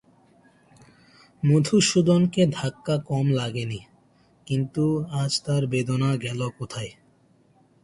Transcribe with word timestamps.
মধুসূদনকে 1.43 2.41
ধাক্কা 2.51 2.95
কম 3.09 3.25
লাগে 3.31 3.65
নি, 3.65 3.79
কিন্তু 4.47 4.83
আজ 5.21 5.31
তার 5.45 5.63
বেদনা 5.67 6.11
গেল 6.15 6.39
কোথায়? 6.57 6.91